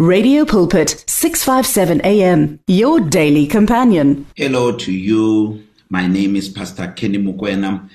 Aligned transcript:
Radio 0.00 0.44
Pulpit 0.44 1.04
657 1.06 2.00
AM 2.00 2.58
your 2.66 2.98
daily 2.98 3.46
companion. 3.46 4.26
Hello 4.34 4.76
to 4.76 4.90
you. 4.90 5.62
My 5.88 6.08
name 6.08 6.34
is 6.34 6.48
Pastor 6.48 6.88
Kenny 6.96 7.18
Mukwena 7.18 7.88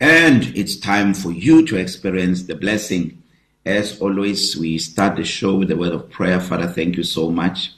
and 0.00 0.44
it's 0.56 0.76
time 0.76 1.12
for 1.14 1.32
you 1.32 1.66
to 1.66 1.76
experience 1.76 2.44
the 2.44 2.54
blessing. 2.54 3.20
As 3.66 4.00
always, 4.00 4.56
we 4.56 4.78
start 4.78 5.16
the 5.16 5.24
show 5.24 5.56
with 5.56 5.72
a 5.72 5.76
word 5.76 5.92
of 5.92 6.08
prayer. 6.10 6.38
Father, 6.38 6.68
thank 6.68 6.96
you 6.96 7.02
so 7.02 7.28
much 7.28 7.72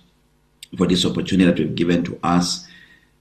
for 0.77 0.87
this 0.87 1.07
opportunity 1.07 1.51
that 1.51 1.59
you've 1.59 1.75
given 1.75 2.05
to 2.05 2.21
us 2.23 2.69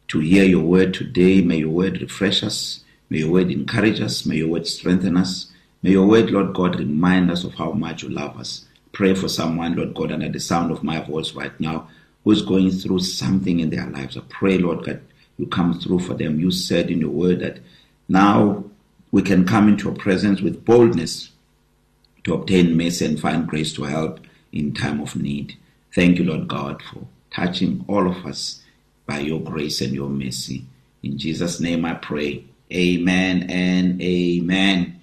to 0.10 0.20
hear 0.20 0.44
your 0.44 0.64
word 0.64 0.94
today. 0.94 1.42
May 1.42 1.60
your 1.60 1.70
word 1.70 2.02
refresh 2.02 2.44
us. 2.44 2.84
May 3.10 3.20
your 3.20 3.32
word 3.32 3.50
encourage 3.50 4.02
us. 4.02 4.26
May 4.26 4.36
your 4.36 4.50
word 4.50 4.68
strengthen 4.68 5.16
us. 5.16 5.54
May 5.82 5.92
your 5.92 6.06
word, 6.06 6.32
Lord 6.32 6.54
God, 6.54 6.80
remind 6.80 7.32
us 7.32 7.46
of 7.46 7.54
how 7.54 7.72
much 7.72 8.04
you 8.04 8.10
love 8.10 8.38
us 8.38 8.66
pray 8.94 9.14
for 9.14 9.28
someone, 9.28 9.76
Lord 9.76 9.94
God, 9.94 10.12
under 10.12 10.30
the 10.30 10.40
sound 10.40 10.72
of 10.72 10.84
my 10.84 11.02
voice 11.02 11.34
right 11.34 11.58
now, 11.60 11.90
who 12.24 12.32
is 12.32 12.42
going 12.42 12.72
through 12.72 13.00
something 13.00 13.60
in 13.60 13.70
their 13.70 13.88
lives. 13.88 14.16
I 14.16 14.22
pray, 14.30 14.58
Lord 14.58 14.86
God, 14.86 15.02
you 15.38 15.48
come 15.48 15.80
through 15.80 16.00
for 16.00 16.14
them. 16.14 16.40
You 16.40 16.52
said 16.52 16.90
in 16.90 17.02
your 17.02 17.10
word 17.10 17.40
that 17.42 17.60
now 18.08 18.64
we 19.12 19.22
can 19.22 19.46
come 19.46 19.68
into 19.68 19.86
your 19.86 19.96
presence 19.96 20.42
with 20.42 20.64
boldness 20.64 21.32
to 22.24 22.34
obtain 22.34 22.78
mercy 22.78 23.06
and 23.06 23.20
find 23.20 23.48
grace 23.48 23.74
to 23.74 23.84
help 23.84 24.20
in 24.52 24.74
time 24.74 25.02
of 25.02 25.16
need. 25.16 25.58
Thank 25.94 26.20
you, 26.20 26.26
Lord 26.26 26.48
God, 26.48 26.82
for 26.82 27.06
touching 27.32 27.84
all 27.88 28.08
of 28.08 28.26
us 28.26 28.62
by 29.06 29.20
your 29.20 29.42
grace 29.42 29.82
and 29.82 29.94
your 29.94 30.10
mercy. 30.10 30.66
In 31.02 31.18
Jesus' 31.18 31.60
name 31.60 31.84
I 31.84 31.96
pray. 31.96 32.46
Amen 32.72 33.50
and 33.50 34.02
amen. 34.02 35.02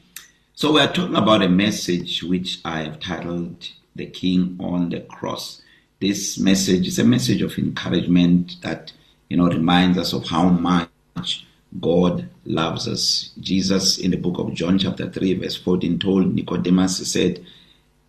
So 0.55 0.73
we 0.73 0.81
are 0.81 0.93
talking 0.93 1.17
about 1.17 1.43
a 1.43 1.49
message 1.49 2.23
which 2.23 2.61
I 2.65 2.83
have 2.83 3.01
titled 3.01 3.69
the 4.01 4.07
King 4.07 4.57
on 4.59 4.89
the 4.89 5.01
cross. 5.01 5.61
This 6.01 6.39
message 6.39 6.87
is 6.89 6.99
a 6.99 7.05
message 7.05 7.43
of 7.43 7.59
encouragement 7.59 8.57
that 8.63 8.93
you 9.29 9.37
know 9.37 9.47
reminds 9.47 9.99
us 9.99 10.15
of 10.15 10.25
how 10.27 10.49
much 10.49 11.47
God 11.79 12.29
loves 12.47 12.89
us. 12.89 13.31
Jesus 13.39 13.99
in 13.99 14.11
the 14.11 14.17
book 14.17 14.39
of 14.39 14.55
John 14.55 14.79
chapter 14.79 15.09
3 15.09 15.35
verse 15.35 15.57
14 15.59 15.99
told 15.99 16.35
Nicodemus 16.35 16.99
he 16.99 17.05
said 17.05 17.47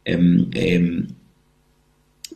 um, 0.07 0.49
um, 0.55 1.15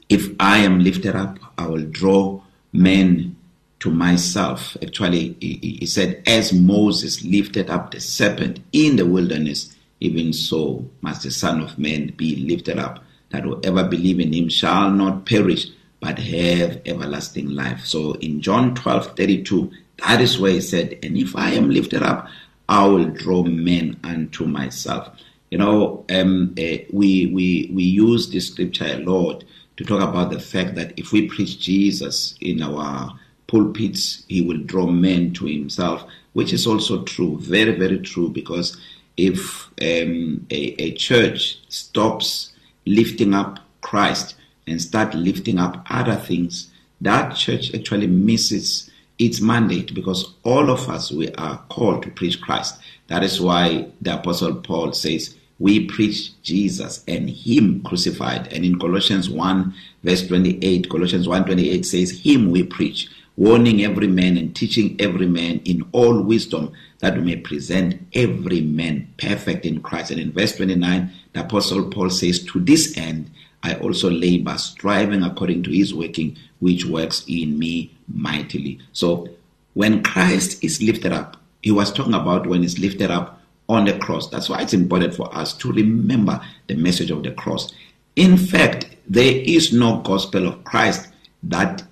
if 0.09 0.27
I 0.39 0.57
am 0.57 0.81
lifted 0.81 1.15
up 1.15 1.39
I 1.57 1.67
will 1.67 1.85
draw 1.85 2.41
men 2.73 3.37
to 3.79 3.89
myself. 3.89 4.75
Actually 4.83 5.37
he, 5.39 5.77
he 5.79 5.85
said 5.85 6.21
as 6.27 6.51
Moses 6.51 7.23
lifted 7.23 7.69
up 7.69 7.91
the 7.91 8.01
serpent 8.01 8.59
in 8.73 8.97
the 8.97 9.05
wilderness 9.05 9.73
even 10.01 10.33
so 10.33 10.85
must 10.99 11.23
the 11.23 11.31
son 11.31 11.61
of 11.61 11.79
man 11.79 12.13
be 12.17 12.35
lifted 12.35 12.77
up 12.77 13.01
that 13.35 13.43
whoever 13.43 13.83
believe 13.83 14.19
in 14.19 14.33
him 14.33 14.49
shall 14.49 14.89
not 14.89 15.25
perish 15.25 15.67
but 15.99 16.19
have 16.19 16.81
everlasting 16.85 17.49
life. 17.49 17.85
So 17.85 18.13
in 18.13 18.41
John 18.41 18.75
12:32 18.75 19.71
that 20.05 20.21
is 20.21 20.39
where 20.39 20.51
he 20.51 20.61
said 20.61 20.97
and 21.03 21.17
if 21.17 21.35
I 21.35 21.51
am 21.51 21.69
lifted 21.69 22.01
up 22.03 22.27
I 22.67 22.85
will 22.87 23.05
draw 23.05 23.43
men 23.43 23.97
unto 24.03 24.45
myself. 24.45 25.09
You 25.51 25.57
know 25.57 26.05
um 26.09 26.55
uh, 26.57 26.77
we 26.91 27.27
we 27.37 27.71
we 27.73 27.83
use 27.83 28.29
this 28.29 28.47
scripture 28.47 28.85
a 28.85 28.97
lot 28.99 29.43
to 29.77 29.83
talk 29.83 30.01
about 30.01 30.31
the 30.31 30.39
fact 30.39 30.75
that 30.75 30.93
if 30.97 31.11
we 31.11 31.27
preach 31.27 31.59
Jesus 31.59 32.35
in 32.39 32.61
our 32.61 33.19
pulpits 33.47 34.23
he 34.27 34.41
will 34.41 34.57
draw 34.57 34.87
men 34.87 35.33
to 35.33 35.45
himself 35.45 36.05
which 36.33 36.51
is 36.51 36.65
also 36.65 37.03
true 37.03 37.37
very 37.39 37.71
very 37.71 37.99
true 37.99 38.29
because 38.29 38.77
if 39.17 39.67
um 39.81 40.45
a 40.51 40.61
a 40.85 40.91
church 40.93 41.59
stops 41.69 42.54
lifting 42.85 43.33
up 43.33 43.59
Christ 43.81 44.35
and 44.67 44.81
start 44.81 45.13
lifting 45.13 45.59
up 45.59 45.85
other 45.89 46.15
things, 46.15 46.71
that 47.01 47.35
church 47.35 47.73
actually 47.73 48.07
misses 48.07 48.89
its 49.17 49.39
mandate 49.39 49.93
because 49.93 50.33
all 50.43 50.69
of 50.69 50.89
us 50.89 51.11
we 51.11 51.31
are 51.33 51.57
called 51.69 52.03
to 52.03 52.09
preach 52.09 52.41
Christ. 52.41 52.79
That 53.07 53.23
is 53.23 53.39
why 53.39 53.87
the 54.01 54.15
apostle 54.15 54.55
Paul 54.55 54.93
says 54.93 55.35
we 55.59 55.85
preach 55.85 56.41
Jesus 56.41 57.03
and 57.07 57.29
him 57.29 57.81
crucified 57.83 58.51
and 58.51 58.65
in 58.65 58.77
Colossians 58.77 59.29
1 59.29 59.73
verse 60.03 60.27
28 60.27 60.89
Colossians 60.89 61.27
1:28 61.27 61.85
says 61.85 62.11
him 62.11 62.51
we 62.51 62.63
preach 62.63 63.09
warning 63.37 63.83
every 63.83 64.07
man 64.07 64.37
and 64.37 64.55
teaching 64.55 64.95
every 64.99 65.27
man 65.27 65.59
in 65.65 65.87
all 65.91 66.21
wisdom 66.21 66.71
that 66.99 67.15
we 67.15 67.21
may 67.21 67.35
present 67.35 68.01
every 68.13 68.61
man 68.61 69.13
perfect 69.17 69.65
in 69.65 69.81
Christ. 69.81 70.11
And 70.11 70.19
in 70.19 70.31
verse 70.31 70.55
29 70.55 71.11
the 71.33 71.41
apostle 71.41 71.89
Paul 71.89 72.09
says 72.09 72.43
to 72.45 72.59
this 72.59 72.97
end 72.97 73.29
I 73.63 73.75
also 73.75 74.09
labor 74.09 74.57
striving 74.57 75.23
according 75.23 75.63
to 75.63 75.71
his 75.71 75.93
working 75.93 76.37
which 76.59 76.85
works 76.85 77.25
in 77.27 77.59
me 77.59 77.95
mightily. 78.07 78.79
So 78.93 79.27
when 79.73 80.03
Christ 80.03 80.63
is 80.63 80.81
lifted 80.81 81.11
up 81.11 81.37
he 81.61 81.71
was 81.71 81.91
talking 81.91 82.13
about 82.13 82.47
when 82.47 82.61
he's 82.61 82.79
lifted 82.79 83.11
up 83.11 83.41
on 83.67 83.85
the 83.85 83.97
cross. 83.97 84.29
That's 84.29 84.47
why 84.47 84.61
it's 84.61 84.73
important 84.73 85.15
for 85.15 85.35
us 85.35 85.51
to 85.57 85.71
remember 85.71 86.39
the 86.67 86.75
message 86.75 87.09
of 87.09 87.23
the 87.23 87.31
cross. 87.31 87.73
In 88.15 88.37
fact 88.37 88.95
there 89.07 89.35
is 89.35 89.73
no 89.73 89.99
gospel 90.01 90.47
of 90.47 90.63
Christ 90.63 91.11
that 91.43 91.83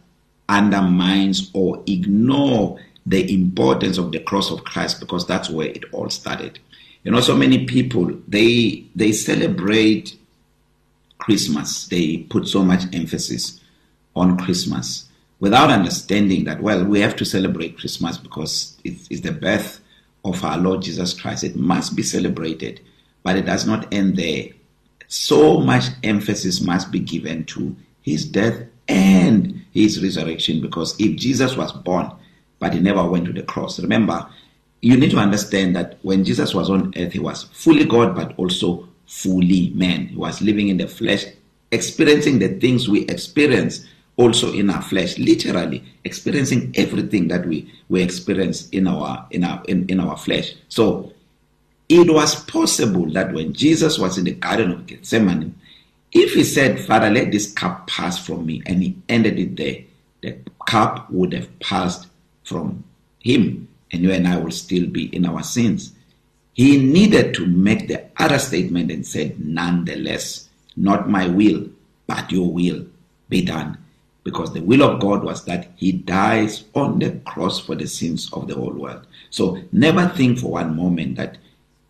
undermines 0.54 1.50
or 1.54 1.84
ignore 1.88 2.80
the 3.06 3.34
importance 3.34 3.98
of 3.98 4.12
the 4.12 4.20
cross 4.20 4.52
of 4.52 4.64
Christ 4.64 5.00
because 5.00 5.26
that's 5.26 5.50
where 5.50 5.68
it 5.68 5.84
all 5.92 6.10
started. 6.10 6.60
You 7.04 7.12
know 7.12 7.20
so 7.20 7.36
many 7.36 7.66
people 7.66 8.12
they 8.28 8.86
they 8.96 9.12
celebrate 9.12 10.18
Christmas. 11.18 11.88
They 11.88 12.18
put 12.18 12.48
so 12.48 12.64
much 12.64 12.84
emphasis 12.94 13.60
on 14.16 14.38
Christmas 14.38 15.10
without 15.40 15.70
understanding 15.70 16.46
that 16.46 16.62
well 16.62 16.86
we 16.86 17.02
have 17.02 17.16
to 17.18 17.26
celebrate 17.26 17.78
Christmas 17.78 18.18
because 18.18 18.78
it 18.84 18.96
is 19.10 19.22
the 19.22 19.32
birth 19.32 19.82
of 20.24 20.44
our 20.46 20.58
Lord 20.58 20.84
Jesus 20.84 21.20
Christ. 21.20 21.44
It 21.44 21.58
must 21.58 21.96
be 21.96 22.04
celebrated, 22.04 22.80
but 23.24 23.36
it 23.36 23.46
does 23.46 23.66
not 23.68 23.92
end 23.94 24.16
there. 24.16 24.50
So 25.10 25.60
much 25.60 25.86
emphasis 26.04 26.62
must 26.62 26.90
be 26.92 27.00
given 27.00 27.44
to 27.46 27.76
his 28.02 28.24
death 28.26 28.64
and 28.88 29.64
his 29.74 30.02
resurrection 30.02 30.62
because 30.62 31.00
if 31.00 31.18
Jesus 31.18 31.56
was 31.56 31.72
born 31.72 32.12
but 32.60 32.74
he 32.74 32.80
never 32.80 33.04
went 33.04 33.26
to 33.26 33.34
the 33.34 33.44
cross 33.44 33.80
remember 33.80 34.28
you 34.82 34.98
need 34.98 35.12
to 35.12 35.18
understand 35.18 35.76
that 35.76 35.98
when 36.02 36.24
Jesus 36.26 36.54
was 36.54 36.70
on 36.70 36.94
earth 36.98 37.14
he 37.14 37.20
was 37.20 37.44
fully 37.44 37.86
God 37.86 38.16
but 38.16 38.38
also 38.38 38.88
fully 39.08 39.70
man. 39.72 40.08
He 40.08 40.16
was 40.16 40.42
living 40.42 40.70
in 40.70 40.78
the 40.78 40.88
flesh 40.88 41.26
experiencing 41.72 42.40
the 42.40 42.50
things 42.60 42.88
we 42.88 43.02
experience 43.06 43.86
also 44.16 44.54
in 44.54 44.70
our 44.70 44.82
flesh 44.82 45.18
literally 45.18 45.84
experiencing 46.04 46.72
everything 46.76 47.28
that 47.30 47.46
we 47.46 47.72
we 47.90 48.02
experience 48.02 48.70
in 48.70 48.88
our 48.88 49.26
in 49.32 49.44
our 49.44 49.64
in, 49.66 49.88
in 49.90 50.00
our 50.00 50.18
flesh. 50.18 50.54
So 50.70 51.14
it 51.90 52.12
was 52.12 52.44
possible 52.46 53.10
that 53.12 53.34
when 53.34 53.54
Jesus 53.54 53.98
was 53.98 54.18
in 54.18 54.26
the 54.26 54.34
garden 54.34 54.72
of 54.72 54.86
Gethsemane 54.86 55.56
if 56.14 56.34
he 56.34 56.44
said 56.44 56.80
father 56.80 57.10
let 57.10 57.32
this 57.32 57.52
cup 57.52 57.88
pass 57.88 58.24
from 58.26 58.46
me 58.46 58.62
and 58.66 58.82
he 58.84 58.96
ended 59.10 59.38
it 59.40 59.56
there 59.56 59.78
the 60.24 60.38
cup 60.66 61.10
would 61.12 61.34
have 61.34 61.60
passed 61.60 62.08
from 62.44 62.84
him 63.20 63.68
and 63.92 64.02
you 64.02 64.12
and 64.12 64.28
I 64.28 64.38
will 64.38 64.52
still 64.52 64.88
be 64.88 65.16
in 65.16 65.26
our 65.26 65.44
sins. 65.44 65.94
He 66.54 66.78
needed 66.78 67.34
to 67.36 67.46
make 67.46 67.88
the 67.88 68.06
other 68.18 68.40
statement 68.40 68.92
and 68.92 69.06
said 69.06 69.40
nonetheless 69.40 70.50
not 70.76 71.10
my 71.10 71.28
will 71.28 71.68
but 72.08 72.32
your 72.32 72.52
will 72.52 72.86
be 73.30 73.44
done 73.44 73.78
because 74.24 74.54
the 74.54 74.62
will 74.62 74.84
of 74.84 75.00
God 75.00 75.24
was 75.24 75.46
that 75.46 75.72
he 75.76 75.92
dies 75.92 76.64
on 76.74 77.00
the 77.00 77.12
cross 77.26 77.60
for 77.60 77.76
the 77.76 77.88
sins 77.88 78.32
of 78.34 78.48
the 78.48 78.56
whole 78.56 78.74
world. 78.74 79.06
So 79.30 79.62
never 79.72 80.08
think 80.10 80.40
for 80.40 80.52
one 80.52 80.76
moment 80.76 81.18
that 81.18 81.38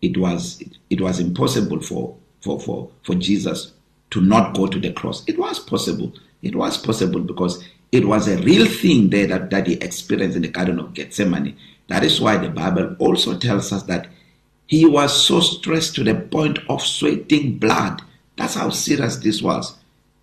it 0.02 0.16
was 0.16 0.62
it, 0.90 1.00
was 1.00 1.20
impossible 1.20 1.80
for 1.80 2.16
for 2.40 2.60
for 2.60 2.90
for 3.02 3.14
Jesus 3.14 3.72
to 4.14 4.20
not 4.20 4.54
go 4.54 4.68
to 4.68 4.78
the 4.78 4.92
cross. 4.92 5.24
It 5.26 5.36
was 5.36 5.58
possible. 5.58 6.12
It 6.40 6.54
was 6.54 6.78
possible 6.78 7.18
because 7.18 7.64
it 7.90 8.06
was 8.06 8.28
a 8.28 8.38
real 8.38 8.64
thing 8.66 9.10
there 9.10 9.26
that 9.26 9.50
that 9.50 9.66
he 9.66 9.74
experienced 9.74 10.36
in 10.36 10.42
the 10.42 10.48
garden 10.48 10.78
of 10.78 10.94
Gethsemane. 10.94 11.56
That 11.88 12.04
is 12.04 12.20
why 12.20 12.36
the 12.36 12.48
bible 12.48 12.94
also 13.00 13.36
tells 13.36 13.72
us 13.72 13.82
that 13.84 14.06
he 14.68 14.86
was 14.86 15.26
so 15.26 15.40
stressed 15.40 15.96
to 15.96 16.04
the 16.04 16.14
point 16.14 16.60
of 16.68 16.80
sweating 16.80 17.58
blood. 17.58 18.02
That's 18.36 18.54
how 18.54 18.70
serious 18.70 19.16
this 19.16 19.42
was. 19.42 19.76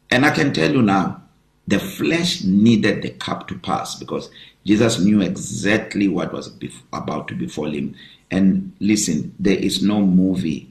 And 0.09 0.25
i 0.25 0.31
can 0.31 0.53
tell 0.53 0.71
you 0.71 0.81
now 0.81 1.21
the 1.67 1.79
flesh 1.79 2.45
needed 2.45 3.01
the 3.01 3.09
cup 3.09 3.47
to 3.49 3.59
pass 3.59 3.95
because 3.95 4.29
jesus 4.65 4.99
knew 4.99 5.21
exactly 5.21 6.07
what 6.07 6.31
was 6.31 6.49
about 6.93 7.27
to 7.27 7.35
befall 7.35 7.69
him. 7.69 7.93
And 8.29 8.71
listen 8.79 9.35
there 9.37 9.57
is 9.57 9.83
no 9.83 9.99
movie 9.99 10.70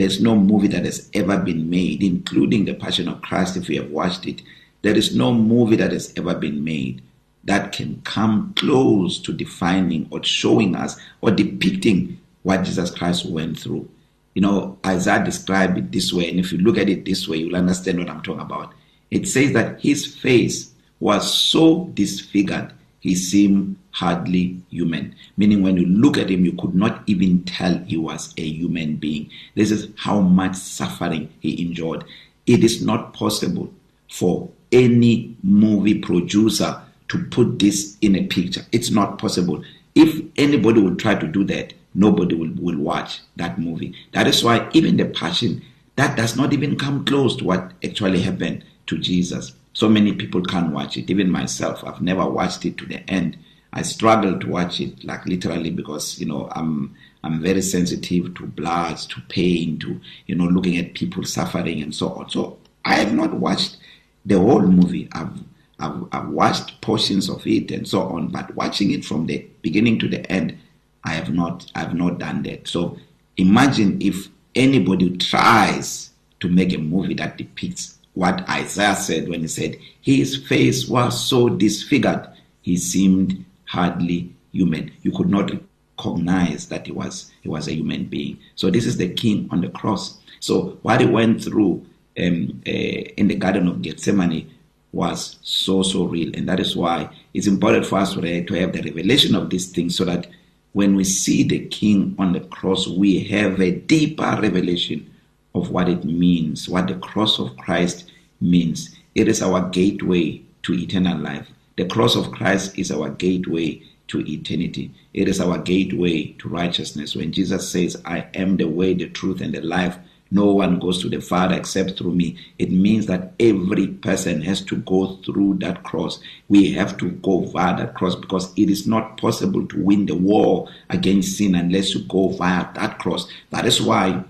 there's 0.00 0.20
no 0.20 0.34
movie 0.34 0.68
that 0.68 0.84
has 0.84 1.10
ever 1.14 1.38
been 1.38 1.68
made 1.68 2.02
including 2.02 2.64
the 2.64 2.74
passion 2.74 3.06
of 3.06 3.20
Christ 3.22 3.56
if 3.56 3.68
you 3.68 3.82
have 3.82 3.90
watched 3.90 4.26
it. 4.26 4.42
There 4.82 4.96
is 4.96 5.14
no 5.14 5.32
movie 5.34 5.76
that 5.76 5.92
has 5.92 6.12
ever 6.16 6.34
been 6.34 6.64
made 6.64 7.02
that 7.44 7.72
can 7.72 8.00
come 8.02 8.54
close 8.56 9.18
to 9.20 9.32
defining 9.32 10.08
or 10.10 10.22
showing 10.24 10.74
us 10.74 10.98
or 11.20 11.30
depicting 11.30 12.18
what 12.42 12.64
Jesus 12.64 12.90
Christ 12.90 13.26
went 13.26 13.58
through. 13.58 13.88
You 14.34 14.42
know 14.42 14.78
Isaiah 14.86 15.24
described 15.24 15.76
it 15.76 15.92
this 15.92 16.12
way 16.12 16.30
and 16.30 16.40
if 16.40 16.50
you 16.50 16.58
look 16.58 16.78
at 16.78 16.88
it 16.88 17.04
this 17.04 17.28
way 17.28 17.38
you'll 17.38 17.56
understand 17.56 17.98
what 17.98 18.08
I'm 18.08 18.22
talking 18.22 18.40
about. 18.40 18.72
It 19.10 19.28
says 19.28 19.52
that 19.52 19.80
his 19.80 20.06
face 20.06 20.72
was 21.00 21.32
so 21.32 21.90
disfigured 21.94 22.72
he 23.00 23.14
seemed 23.14 23.76
hardly 23.92 24.60
human 24.70 25.14
meaning 25.36 25.62
when 25.62 25.76
you 25.76 25.86
look 25.86 26.16
at 26.16 26.30
him 26.30 26.44
you 26.44 26.52
could 26.52 26.74
not 26.74 27.02
even 27.06 27.42
tell 27.44 27.76
he 27.78 27.96
was 27.96 28.32
a 28.36 28.42
human 28.42 28.96
being. 28.96 29.28
This 29.54 29.70
is 29.70 29.88
how 29.96 30.20
much 30.20 30.54
suffering 30.54 31.28
he 31.40 31.60
endured. 31.62 32.04
It 32.46 32.62
is 32.62 32.84
not 32.84 33.12
possible 33.12 33.72
for 34.10 34.48
any 34.70 35.36
movie 35.42 35.98
producer 35.98 36.80
to 37.08 37.24
put 37.24 37.58
this 37.58 37.96
in 38.00 38.14
a 38.14 38.26
picture. 38.26 38.64
It's 38.70 38.90
not 38.90 39.18
possible. 39.18 39.64
If 39.94 40.22
anybody 40.36 40.80
would 40.80 40.98
try 40.98 41.16
to 41.16 41.26
do 41.26 41.42
that 41.44 41.74
nobody 41.94 42.34
will 42.34 42.52
will 42.58 42.78
watch 42.78 43.20
that 43.36 43.58
movie. 43.58 43.94
That 44.12 44.26
is 44.26 44.44
why 44.44 44.68
even 44.72 44.96
the 44.96 45.06
passion 45.06 45.62
that 45.96 46.16
does 46.16 46.36
not 46.36 46.52
even 46.52 46.78
come 46.78 47.04
close 47.04 47.36
to 47.36 47.44
what 47.44 47.72
actually 47.84 48.22
happened 48.22 48.64
to 48.86 48.98
Jesus. 48.98 49.52
So 49.80 49.88
many 49.88 50.12
people 50.12 50.42
can't 50.42 50.72
watch 50.74 50.98
it. 50.98 51.08
Even 51.08 51.30
myself 51.30 51.82
I've 51.82 52.02
never 52.02 52.28
watched 52.28 52.66
it 52.66 52.76
to 52.76 52.84
the 52.86 53.00
end. 53.10 53.38
I 53.72 53.80
struggle 53.80 54.38
to 54.38 54.46
watch 54.46 54.78
it 54.78 55.02
like 55.04 55.24
literally 55.24 55.70
because 55.70 56.20
you 56.20 56.26
know 56.26 56.50
I'm 56.52 56.94
I'm 57.24 57.40
very 57.40 57.62
sensitive 57.62 58.34
to 58.34 58.46
blood 58.46 58.98
to 58.98 59.22
pain 59.30 59.78
to 59.78 59.98
you 60.26 60.34
know 60.34 60.44
looking 60.44 60.76
at 60.76 60.92
people 60.92 61.24
suffering 61.24 61.80
and 61.80 61.94
so 61.94 62.10
on. 62.10 62.28
So 62.28 62.58
I 62.84 62.96
have 62.96 63.14
not 63.14 63.32
watched 63.32 63.78
the 64.26 64.38
whole 64.38 64.60
movie. 64.60 65.08
I've 65.12 65.32
I've, 65.78 66.04
I've 66.12 66.28
watched 66.28 66.82
portions 66.82 67.30
of 67.30 67.46
it 67.46 67.70
and 67.70 67.88
so 67.88 68.02
on 68.02 68.28
but 68.28 68.54
watching 68.54 68.90
it 68.90 69.02
from 69.02 69.26
the 69.28 69.46
beginning 69.62 69.98
to 70.00 70.08
the 70.08 70.30
end 70.30 70.58
I 71.04 71.12
have 71.12 71.32
not 71.32 71.72
I 71.74 71.78
have 71.80 71.94
not 71.94 72.18
done 72.18 72.42
that. 72.42 72.68
So 72.68 72.98
imagine 73.38 73.96
if 74.02 74.28
anybody 74.54 75.16
tries 75.16 76.10
to 76.40 76.48
make 76.48 76.74
a 76.74 76.78
movie 76.78 77.14
that 77.14 77.38
depicts 77.38 77.96
what 78.14 78.48
Isaiah 78.48 78.96
said 78.96 79.28
when 79.28 79.40
he 79.40 79.48
said 79.48 79.76
his 80.00 80.36
face 80.36 80.88
was 80.88 81.28
so 81.28 81.48
disfigured 81.48 82.26
he 82.62 82.76
seemed 82.76 83.44
hardly 83.64 84.34
human. 84.52 84.90
You 85.02 85.12
could 85.12 85.30
not 85.30 85.50
recognize 85.98 86.68
that 86.68 86.86
he 86.86 86.92
was 86.92 87.30
he 87.42 87.48
was 87.48 87.68
a 87.68 87.74
human 87.74 88.04
being. 88.04 88.38
So 88.54 88.70
this 88.70 88.86
is 88.86 88.96
the 88.96 89.08
king 89.08 89.48
on 89.50 89.60
the 89.60 89.68
cross. 89.68 90.18
So 90.40 90.78
what 90.82 91.00
he 91.00 91.06
went 91.06 91.44
through 91.44 91.86
um 92.18 92.62
uh, 92.66 92.70
in 92.70 93.28
the 93.28 93.36
garden 93.36 93.68
of 93.68 93.82
Gethsemane 93.82 94.50
was 94.92 95.38
so 95.42 95.82
so 95.82 96.04
real. 96.04 96.34
And 96.34 96.48
that 96.48 96.60
is 96.60 96.76
why 96.76 97.10
it's 97.32 97.46
important 97.46 97.86
for 97.86 97.98
us 97.98 98.14
to 98.14 98.20
have 98.20 98.72
the 98.72 98.82
revelation 98.82 99.34
of 99.34 99.50
these 99.50 99.70
things 99.70 99.96
so 99.96 100.04
that 100.04 100.26
when 100.72 100.94
we 100.94 101.04
see 101.04 101.42
the 101.42 101.66
king 101.66 102.14
on 102.18 102.32
the 102.32 102.40
cross 102.40 102.86
we 102.86 103.24
have 103.24 103.60
a 103.60 103.72
deeper 103.72 104.38
revelation 104.40 105.09
of 105.54 105.70
what 105.70 105.88
it 105.88 106.04
means 106.04 106.68
what 106.68 106.86
the 106.86 106.94
cross 106.94 107.38
of 107.38 107.56
Christ 107.56 108.10
means. 108.40 108.94
It 109.14 109.28
is 109.28 109.42
our 109.42 109.68
gateway 109.70 110.42
to 110.62 110.74
eternal 110.74 111.18
life. 111.18 111.48
The 111.76 111.86
cross 111.86 112.16
of 112.16 112.30
Christ 112.32 112.78
is 112.78 112.90
our 112.90 113.10
gateway 113.10 113.82
to 114.08 114.20
eternity. 114.20 114.92
It 115.14 115.28
is 115.28 115.40
our 115.40 115.58
gateway 115.58 116.32
to 116.38 116.48
righteousness. 116.48 117.16
When 117.16 117.32
Jesus 117.32 117.70
says 117.70 118.00
I 118.04 118.26
am 118.34 118.56
the 118.56 118.68
way 118.68 118.94
the 118.94 119.08
truth 119.08 119.40
and 119.40 119.54
the 119.54 119.62
life 119.62 119.98
no 120.30 120.52
one 120.52 120.78
goes 120.78 121.02
to 121.02 121.08
the 121.08 121.20
father 121.20 121.56
except 121.56 121.98
through 121.98 122.14
me. 122.14 122.38
It 122.58 122.70
means 122.70 123.06
that 123.06 123.32
every 123.40 123.88
person 123.88 124.42
has 124.42 124.60
to 124.66 124.76
go 124.76 125.16
through 125.24 125.54
that 125.58 125.82
cross. 125.82 126.20
We 126.48 126.72
have 126.74 126.96
to 126.98 127.10
go 127.10 127.40
via 127.46 127.76
that 127.78 127.94
cross 127.94 128.14
because 128.14 128.52
it 128.56 128.70
is 128.70 128.86
not 128.86 129.18
possible 129.18 129.66
to 129.66 129.84
win 129.84 130.06
the 130.06 130.14
war 130.14 130.68
against 130.88 131.36
sin 131.36 131.56
unless 131.56 131.94
you 131.94 132.02
go 132.04 132.28
via 132.28 132.68
that 132.74 132.98
cross. 132.98 133.28
That 133.50 133.66
is 133.66 133.82
why 133.82 134.22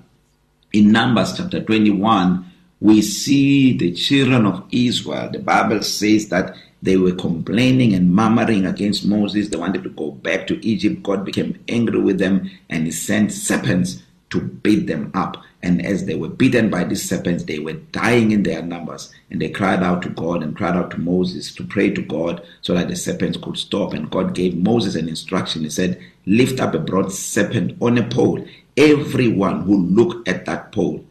in 0.72 0.93
numbers 0.93 1.37
chapter 1.37 1.62
21 1.62 2.46
we 2.81 3.02
see 3.02 3.76
the 3.76 3.93
children 3.93 4.46
of 4.46 4.64
Israel. 4.70 5.28
The 5.31 5.38
bible 5.38 5.82
says 5.82 6.28
that 6.31 6.56
they 6.82 6.96
were 6.96 7.12
complaining 7.12 7.93
and 7.93 8.14
murmuring 8.14 8.64
against 8.64 9.06
Moses. 9.06 9.49
They 9.49 9.58
wanted 9.58 9.82
to 9.82 9.90
go 9.90 10.12
back 10.12 10.46
to 10.46 10.67
Egypt. 10.67 11.02
God 11.02 11.26
became 11.26 11.62
angry 11.69 12.00
with 12.00 12.19
them 12.19 12.50
and 12.70 12.87
he 12.87 12.90
sent 12.90 13.32
serpents 13.32 14.02
to 14.31 14.40
beat 14.40 14.87
them 14.87 15.11
up. 15.12 15.37
And 15.62 15.84
as 15.84 16.06
they 16.06 16.14
were 16.14 16.31
beaten 16.31 16.70
by 16.70 16.84
these 16.84 17.06
serpents 17.06 17.44
they 17.44 17.58
were 17.58 17.75
dying 17.75 18.31
in 18.31 18.44
their 18.44 18.62
numbers. 18.62 19.12
And 19.31 19.43
they 19.43 19.50
cried 19.50 19.82
out 19.82 20.00
to 20.02 20.08
God 20.08 20.43
and 20.43 20.56
cried 20.56 20.76
out 20.76 20.90
to 20.93 20.99
Moses 20.99 21.55
to 21.56 21.64
pray 21.64 21.90
to 21.90 22.00
God 22.00 22.46
so 22.62 22.73
that 22.73 22.88
the 22.88 22.96
serpents 22.96 23.37
could 23.37 23.58
stop. 23.58 23.93
And 23.93 24.11
God 24.11 24.34
gave 24.34 24.56
Moses 24.56 24.94
an 24.94 25.08
instruction. 25.08 25.64
He 25.64 25.70
said 25.70 26.00
lift 26.25 26.61
up 26.61 26.73
a 26.75 26.78
broad 26.78 27.12
serpent 27.12 27.76
on 27.82 27.99
a 27.99 28.08
pole 28.08 28.46
everyone 28.80 29.62
who 29.62 29.76
look 29.76 30.26
at 30.28 30.46
that 30.46 30.72
pole 30.72 31.04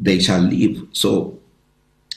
they 0.00 0.18
shall 0.18 0.40
live. 0.40 0.82
So 0.92 1.38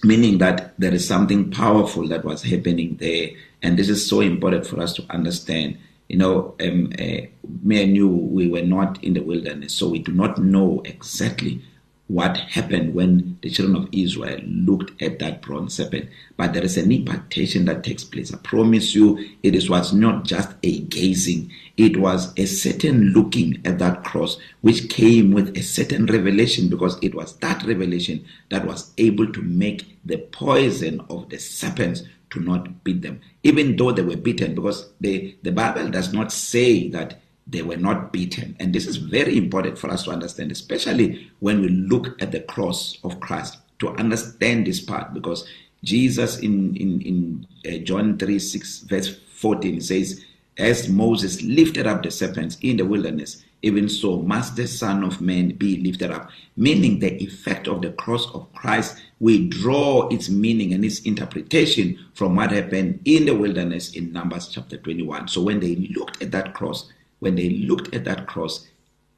meaning 0.03 0.39
that 0.39 0.73
there 0.79 0.93
is 0.93 1.07
something 1.07 1.51
powerful 1.51 2.07
that 2.07 2.25
was 2.25 2.41
happening 2.43 2.97
there. 2.99 3.29
And 3.61 3.77
this 3.77 3.89
is 3.89 4.07
so 4.07 4.21
important 4.21 4.65
for 4.65 4.81
us 4.81 4.93
to 4.95 5.05
understand. 5.09 5.77
You 6.07 6.17
know 6.17 6.55
um 6.61 6.93
uh, 6.99 7.25
me 7.63 7.83
and 7.83 7.95
you 7.95 8.07
we 8.07 8.47
were 8.47 8.61
not 8.61 9.03
in 9.03 9.13
the 9.15 9.21
wilderness 9.21 9.73
so 9.73 9.89
we 9.89 9.97
do 9.97 10.11
not 10.11 10.37
know 10.37 10.83
exactly 10.85 11.63
what 12.07 12.37
happened 12.37 12.93
when 12.93 13.37
the 13.41 13.49
children 13.49 13.75
of 13.75 13.89
Israel 13.91 14.39
looked 14.45 15.01
at 15.01 15.17
that 15.19 15.41
bronze 15.41 15.75
serpent. 15.75 16.09
But 16.37 16.53
there 16.53 16.63
is 16.63 16.77
an 16.77 16.91
impartation 16.91 17.65
that 17.65 17.83
takes 17.83 18.03
place. 18.03 18.33
I 18.33 18.37
promise 18.37 18.93
you 18.93 19.17
it 19.41 19.55
is 19.55 19.69
was 19.69 19.91
not 19.91 20.23
just 20.23 20.49
a 20.61 20.79
gazing. 20.81 21.51
It 21.77 21.97
was 21.97 22.31
a 22.37 22.45
certain 22.45 23.11
looking 23.11 23.59
at 23.65 23.79
that 23.79 24.03
cross 24.03 24.37
which 24.61 24.89
came 24.89 25.31
with 25.31 25.57
a 25.57 25.63
certain 25.63 26.05
revelation 26.05 26.69
because 26.69 26.97
it 27.01 27.15
was 27.15 27.35
that 27.37 27.63
revelation 27.63 28.25
that 28.49 28.65
was 28.65 28.91
able 28.97 29.31
to 29.31 29.41
make 29.41 29.97
the 30.05 30.17
poison 30.17 31.01
of 31.09 31.29
the 31.29 31.39
serpents 31.39 32.03
to 32.29 32.39
not 32.39 32.83
beat 32.83 33.01
them. 33.01 33.21
Even 33.43 33.75
though 33.77 33.91
they 33.91 34.01
were 34.03 34.17
beaten 34.17 34.53
because 34.55 34.89
the 35.01 35.35
the 35.41 35.51
bible 35.51 35.89
does 35.89 36.13
not 36.13 36.31
say 36.31 36.87
that 36.89 37.21
they 37.47 37.61
were 37.61 37.77
not 37.77 38.11
beaten. 38.11 38.55
And 38.59 38.73
this 38.73 38.87
is 38.87 38.97
very 38.97 39.37
important 39.37 39.77
for 39.77 39.89
us 39.89 40.03
to 40.03 40.11
understand 40.11 40.51
especially 40.51 41.31
when 41.39 41.61
we 41.61 41.69
look 41.69 42.21
at 42.21 42.31
the 42.31 42.41
cross 42.41 42.97
of 43.03 43.19
Christ 43.19 43.57
to 43.79 43.89
understand 43.89 44.65
this 44.65 44.79
part 44.79 45.13
because 45.13 45.47
Jesus 45.83 46.39
in 46.39 46.75
in 46.75 47.01
in 47.01 47.47
uh, 47.67 47.77
John 47.79 48.17
3:6 48.17 48.87
verse 48.89 49.15
14 49.35 49.81
says 49.81 50.23
as 50.57 50.87
Moses 50.87 51.41
lifted 51.41 51.85
up 51.85 52.01
the 52.01 52.09
serpents 52.09 52.57
in 52.61 52.77
the 52.77 52.85
wilderness 52.85 53.43
even 53.61 53.89
so 53.89 54.21
must 54.21 54.55
the 54.55 54.67
son 54.67 55.03
of 55.03 55.21
man 55.21 55.49
be 55.49 55.77
lifted 55.77 56.11
up. 56.11 56.29
Meaning 56.55 56.99
the 56.99 57.15
effect 57.23 57.67
of 57.67 57.81
the 57.81 57.91
cross 57.93 58.27
of 58.33 58.51
Christ 58.53 59.01
we 59.19 59.47
draw 59.47 60.07
its 60.09 60.29
meaning 60.29 60.73
and 60.73 60.85
its 60.85 60.99
interpretation 61.01 61.97
from 62.13 62.35
what 62.35 62.51
happened 62.51 62.99
in 63.05 63.25
the 63.25 63.35
wilderness 63.35 63.93
in 63.93 64.13
Numbers 64.13 64.47
chapter 64.47 64.77
21 64.77 65.27
so 65.27 65.41
when 65.41 65.59
they 65.59 65.75
looked 65.95 66.21
at 66.21 66.31
that 66.31 66.53
cross 66.53 66.91
when 67.25 67.35
they 67.35 67.49
looked 67.49 67.93
at 67.93 68.05
that 68.05 68.27
cross 68.27 68.65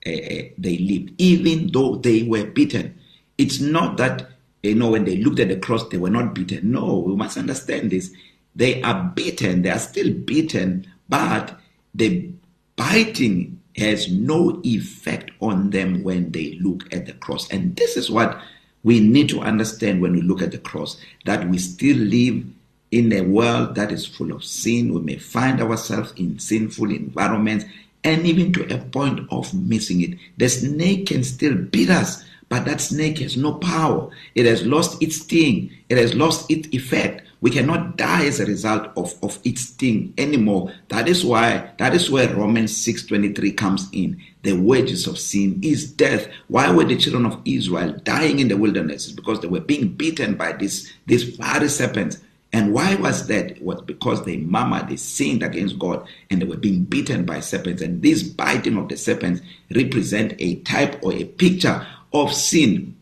uh, 0.06 0.48
they 0.58 0.78
lived. 0.80 1.12
Even 1.18 1.68
though 1.72 1.96
they 1.96 2.24
were 2.24 2.46
beaten 2.46 2.98
it's 3.38 3.60
not 3.60 3.98
that 3.98 4.32
you 4.64 4.74
know 4.74 4.90
when 4.90 5.06
they 5.06 5.18
looked 5.18 5.40
at 5.40 5.50
the 5.50 5.58
cross 5.58 5.88
they 5.90 5.98
were 5.98 6.10
not 6.10 6.34
beaten. 6.34 6.72
No 6.72 6.98
we 7.06 7.16
must 7.16 7.38
understand 7.38 7.92
this. 7.92 8.12
They 8.56 8.82
are 8.82 9.12
beaten 9.14 9.62
they 9.62 9.70
are 9.70 9.80
still 9.80 10.12
beaten 10.12 10.88
but 11.10 11.60
the 11.94 12.32
biting 12.78 13.62
has 13.76 14.10
no 14.10 14.60
effect 14.64 15.32
on 15.40 15.70
them 15.70 16.04
when 16.04 16.32
they 16.32 16.58
look 16.62 16.92
at 16.94 17.06
the 17.06 17.14
cross. 17.14 17.50
And 17.52 17.76
this 17.76 17.98
is 17.98 18.10
what 18.10 18.40
we 18.84 19.00
need 19.00 19.30
to 19.30 19.42
understand 19.42 20.02
when 20.02 20.14
we 20.14 20.22
look 20.22 20.42
at 20.42 20.52
the 20.52 20.58
cross 20.58 20.98
that 21.26 21.48
we 21.50 21.58
still 21.58 21.98
live 21.98 22.44
in 22.92 23.12
a 23.12 23.22
world 23.22 23.76
that 23.76 23.92
is 23.92 24.06
full 24.06 24.32
of 24.32 24.44
sin. 24.44 24.94
We 24.94 25.02
may 25.02 25.18
find 25.18 25.62
ourselves 25.62 26.14
in 26.16 26.40
sinful 26.40 26.92
environments 26.92 27.66
and 28.04 28.25
even 28.25 28.54
to 28.54 28.74
a 28.74 28.77
point 28.77 29.22
of 29.32 29.54
missing 29.54 30.01
it. 30.01 30.18
The 30.38 30.50
snake 30.50 31.08
can 31.08 31.24
still 31.24 31.56
beat 31.56 31.89
us 31.89 32.24
but 32.50 32.66
that 32.66 32.80
snake 32.80 33.20
has 33.20 33.36
no 33.36 33.56
power. 33.56 34.10
It 34.34 34.46
has 34.46 34.66
lost 34.66 35.01
its 35.01 35.18
sting. 35.18 35.72
It 35.89 35.98
has 35.98 36.13
lost 36.16 36.50
its 36.50 36.70
effect. 36.72 37.24
We 37.42 37.51
cannot 37.51 37.98
die 37.98 38.25
as 38.25 38.39
a 38.39 38.46
result 38.46 38.89
of 38.96 39.13
of 39.22 39.38
its 39.44 39.62
sting 39.70 40.13
anymore. 40.18 40.74
That 40.88 41.08
is 41.08 41.25
why 41.25 41.72
that 41.77 41.94
is 41.94 42.10
where 42.10 42.34
Romans 42.34 42.75
6:23 42.77 43.51
comes 43.56 43.89
in. 43.92 44.18
The 44.44 44.54
wages 44.54 45.08
of 45.08 45.20
sin 45.20 45.60
is 45.62 45.92
death. 45.92 46.30
Why 46.48 46.72
were 46.72 46.86
the 46.86 46.96
children 46.96 47.25
of 47.25 47.42
Israel 47.44 48.00
dying 48.04 48.39
in 48.39 48.48
the 48.48 48.58
wilderness? 48.58 49.12
Because 49.12 49.42
they 49.42 49.48
were 49.48 49.60
being 49.60 49.89
beaten 49.89 50.36
by 50.36 50.54
this 50.54 50.92
these 51.06 51.36
fiery 51.36 51.70
serpents 51.70 52.20
and 52.54 52.74
why 52.74 52.96
was 52.96 53.27
that? 53.27 53.51
It 53.51 53.62
was 53.62 53.82
because 53.82 54.24
they 54.24 54.38
murmured 54.38 54.89
they 54.89 54.96
sinned 54.96 55.44
against 55.44 55.77
God 55.77 56.08
and 56.30 56.42
they 56.42 56.46
were 56.46 56.58
being 56.58 56.86
beaten 56.86 57.25
by 57.25 57.42
serpents. 57.42 57.82
And 57.82 58.01
this 58.01 58.24
biting 58.24 58.77
of 58.77 58.88
the 58.88 58.98
serpents 58.98 59.42
represent 59.74 60.34
a 60.39 60.56
type 60.62 61.04
or 61.04 61.13
a 61.13 61.25
picture 61.25 61.86
of 62.13 62.34
sin 62.34 62.96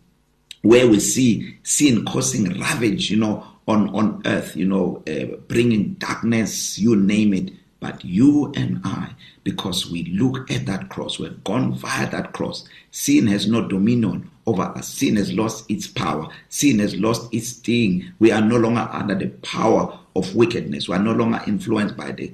where 0.64 0.88
we 0.88 1.00
see 1.00 1.58
sin 1.62 2.04
causing 2.06 2.60
ravage 2.60 3.12
you 3.12 3.18
know 3.18 3.46
on 3.68 3.88
on 3.96 4.20
earth 4.26 4.56
you 4.56 4.66
know 4.66 5.04
uh, 5.08 5.36
bringing 5.48 5.94
darkness 5.94 6.80
you 6.80 6.96
name 6.96 7.34
it. 7.34 7.52
But 7.86 8.04
you 8.04 8.52
and 8.56 8.82
I, 8.84 9.12
because 9.44 9.92
we 9.92 10.06
look 10.06 10.50
at 10.50 10.66
that 10.66 10.90
cross, 10.90 11.20
we've 11.20 11.44
gone 11.44 11.76
via 11.76 12.10
that 12.10 12.34
cross. 12.34 12.68
Sin 12.90 13.28
has 13.28 13.48
no 13.48 13.68
dominion 13.68 14.32
over 14.48 14.64
us. 14.64 14.88
Sin 14.88 15.18
has 15.18 15.32
lost 15.32 15.70
its 15.70 15.86
power. 15.86 16.28
Sin 16.50 16.80
has 16.80 16.96
lost 16.96 17.32
its 17.32 17.50
sting. 17.50 18.12
We 18.18 18.32
are 18.32 18.42
no 18.42 18.58
longer 18.58 18.90
under 18.92 19.14
the 19.14 19.28
power 19.28 20.00
of 20.16 20.36
wickedness. 20.36 20.90
We 20.90 20.96
are 20.96 21.04
no 21.04 21.12
longer 21.12 21.40
influenced 21.46 21.96
by 21.96 22.14
the 22.14 22.34